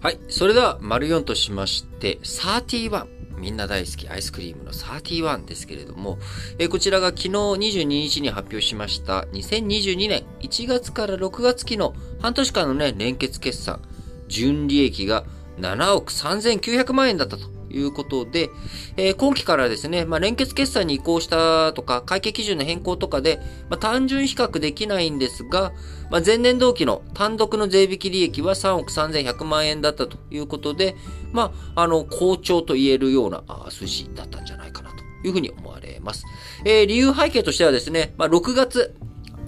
[0.00, 0.20] はい。
[0.28, 3.18] それでは、丸4としまして、31。
[3.36, 6.18] みんな大好きアイスクリームの31ですけれども、
[6.58, 13.80] えーこちらが昨日22日に発表しました2022年1月から6月期の半年間のね、連結決算、
[14.26, 15.24] 純利益が
[15.60, 18.50] 7億3900万円だったということで、
[18.96, 25.72] えー今期からですね、まあ、連結決算に移行したとか、会計基準の変更とかで、まあ、単純比較できないんですが、
[26.10, 30.96] まあ、前年同期の単独の税引き利益は3億3100万円だったということで、
[31.32, 34.96] まあ、あの、好調と言えるような数字だったんじゃないかなと
[35.26, 36.24] いうふうに思われます。
[36.64, 38.94] えー理由背景としてはですね、まあ、6月、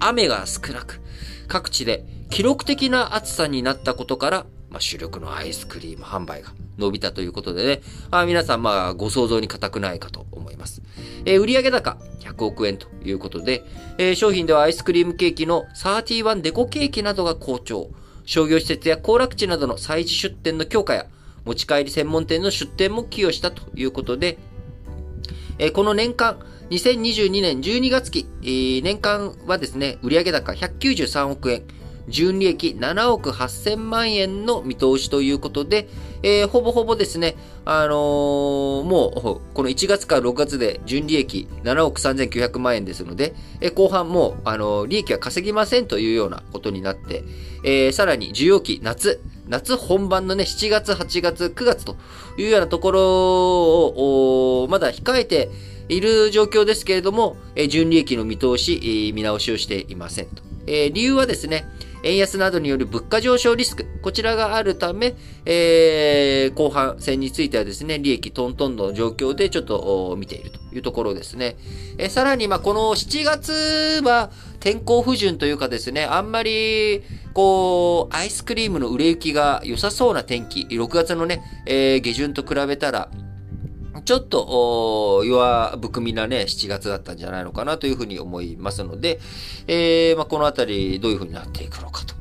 [0.00, 1.00] 雨が少なく、
[1.46, 10.82] 各地で記録的な暑さになったことから、まあ、主力のアイスクリーム販売が伸びたということでね、あ皆さん、まあ、ご想像に難くないかと思います。
[11.24, 13.64] えー売上高100億円ということで、
[13.98, 17.90] えー商品ではアイスクリームケーキの31デコケーキなどが好調。
[18.24, 21.06] 商業施設や行楽地などの催事出店の強化や、
[21.46, 24.38] 持ち帰り専門店の出店も寄与したということで、
[25.58, 26.38] えーこの年間、
[26.68, 31.62] 2022年12月期、えー年間はですね、売上高193億円、
[32.08, 35.88] 純利益7億8000万円の見通しということで、
[36.22, 47.24] えーほぼほぼですね、あのーもう、この1月から6月で純利益7億3900万円ですので、えー後半もう、あの利益は稼ぎませんというようなことになって、
[47.64, 51.96] えさらに需要期夏、夏本番のね、7月、8月、9月と
[52.36, 53.86] いうようなところ
[54.62, 55.50] を、まだ控えて
[55.88, 60.42] いる状況ですけれども、え純利益の見通し、見直しをしていませんと。
[60.66, 61.64] え理由はですね、
[62.04, 71.56] 円安などによる物価上昇リスク、こちらがあるため、えー後半戦についてはですね、利益トントンの状況でちょっと見ているというところですね。
[71.98, 83.10] えーさらに、まあ、この7月は天候不順というかですね、あんまり、こう、アイスクリームの売れ行きが良さそうな天気、6月のね、えー下旬と比べたら、
[84.04, 89.20] ちょっと、弱含みなね、7月だったんじゃないのかなというふうに思いますので、
[89.66, 92.14] えーまあ、このあたりどういうふうになっていくのかと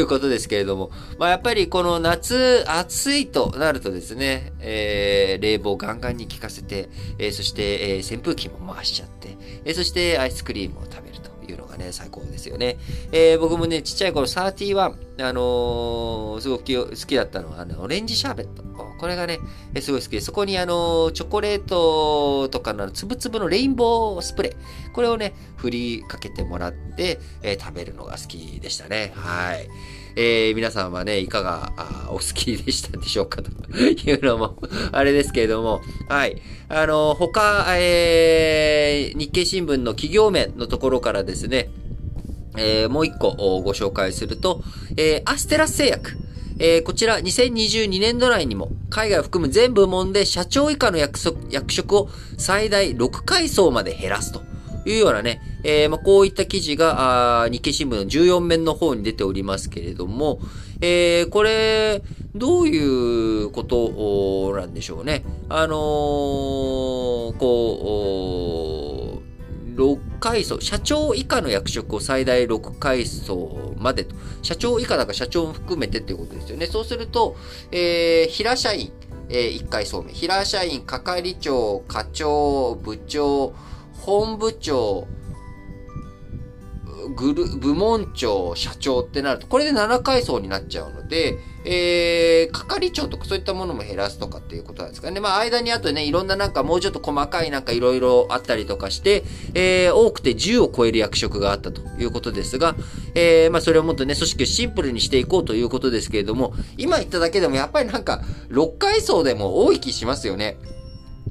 [0.00, 12.78] いうことですけれども、まあ、やっぱりこの夏暑いとなるとですね、えー冷房ガンガンに効かせて、えーそして、えー扇風機も回しちゃって、えーそしてアイスクリームを食べるというのがね、最高ですよね。
[13.12, 14.78] えー僕もね、ちっちゃい頃31、
[15.20, 18.67] あのーすごく好きだったのは、あの、オレンジシャーベット。
[18.98, 19.38] これがね、
[19.74, 24.92] えすごい好きで、そこにあのチョコレートとかのつぶつぶのレインボースプレー。
[24.92, 29.12] これをね、振りかけてもらって、えー食べるのが好きでしたね。
[29.14, 29.68] はい。
[30.16, 33.42] えー皆さんはね、いかがあお好きでしたでしょうか？
[33.42, 34.56] と いうのも、
[34.92, 36.40] あれですけれども、はい。
[36.68, 41.70] あのー他、えー日経新聞の企業面のところからですね、
[42.56, 43.30] えーもう一個
[43.62, 44.62] ご紹介すると、
[44.96, 46.16] えーアステラス製薬。
[46.58, 54.42] えーこちら2022年度内にも海外を含む全部門で社長以下の役職役職を最大6階層まで減らすと
[54.84, 60.40] いうようなね、えーまあ、こういった記事があ日経新聞の14面の方に出ておりますけれども、
[60.80, 62.02] えーこれ、
[62.34, 65.24] どういうことなんでしょうね。
[65.48, 65.78] あのー
[67.38, 69.22] こ
[69.76, 74.14] う、階層、社長以下の役職を最大6階層までと。
[74.42, 76.66] 社長以下だから社長も含めてっていうことですよね。
[76.66, 77.36] そうすると、
[77.70, 78.92] えー平社員、
[79.30, 80.12] え1階層目。
[80.12, 83.52] 平社員、係長、課長、部長、
[84.00, 85.06] 本部長、
[87.14, 95.20] グル、部門長、社長ってなると、これで7階層になっちゃうので、えー、係長とかそういったものも減らすとかっていうことなんですかね。
[95.20, 99.24] まあ、間にあとね、いろんななんかもうちょっと細かいなんかいろいろあったりとかして、
[99.54, 102.74] えー、多くて10を超える役職があったということですが、
[103.14, 110.58] えー、まあ、それをもっとね、組織をシンプルにしていこうということですけれども、今言っただけでもやっぱりなんか、6階層でも多い気しますよね。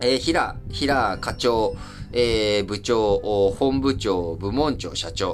[0.00, 1.76] えー、平、平課長、
[2.16, 3.18] えー部長、
[3.58, 5.32] 本部長、部門長、社長。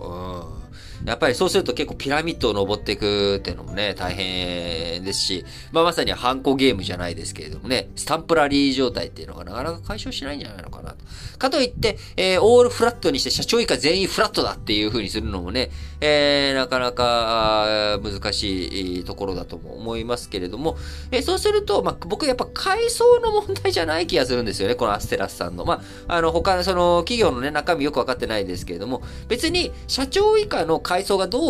[0.55, 0.71] うん
[1.05, 10.97] やっぱりそうすると結構ピラミッドを登っていくっていうのもね、大変ですし、まあまさにハンコゲームじゃないですけれどもね、スタンプラリー状態っていうのがなかなか解消しないんじゃないのかなと。
[11.38, 15.70] かといって、えーオールフラットにして社長以下全員フラットだっていう風にするのもね、
[16.00, 20.76] えーなかなか難しいところだとも思いますけれども、
[21.11, 25.64] えーそうすると、まあ僕やっぱ階層の問題じゃない気がするんですよね、このアステラスさんの。
[25.64, 31.42] まあ、あの他のその企業のね、中身よくわかってないですけれども、別に社長以下の階層がどう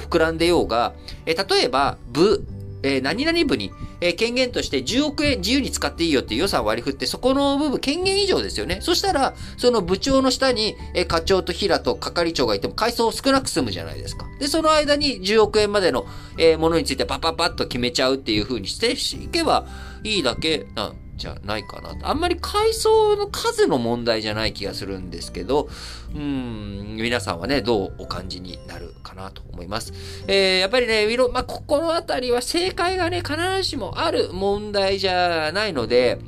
[0.00, 0.94] 膨らんでようが、
[1.24, 2.44] えー例えば、部、
[2.82, 8.78] えー、何々部に、えー、権限として10億円自由に使っていいよっていう予算割り振って、そこの部分権限以上ですよね。
[8.80, 14.26] そしたら、その部長の下に、えー、課長と平と係長がいても階層を少なく済むじゃないですか。
[14.40, 16.06] で、その間に10億円までの、
[16.36, 19.64] えー、ものについてパパパッと決めちゃうっていう風にしていけば
[20.02, 20.92] いいだけな
[21.22, 21.94] じゃないかな。
[22.02, 25.68] あんまり階層の数の問題じゃない気がするんですけど、
[26.16, 29.92] うん、皆さんはね、どうお感じになるかなと思います。
[30.26, 36.18] えー、やっぱりね、いろ、まあ、ここのあたりは正解がね、必ずしもある問題じゃないので、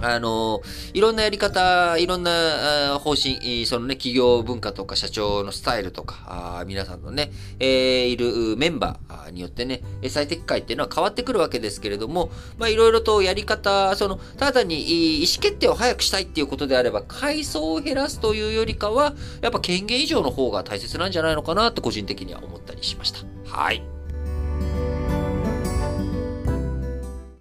[0.00, 0.62] あの、
[0.92, 23.20] いろんなやり方、いろんな方針、そのね、企業文化とか社長のスタイルとか、皆さんのね、えー、いるメンバーによってね、最適解っていうのは変わってくるわけですけれども、まあ、いろいろとやり方、その、ただに意思決定を早くしたいっていうことであれば、階層を減らすというよりかは、やっぱ権限以上の方が大切なんじゃないのかなって個人的には思ったりしました。
[23.46, 23.95] はい。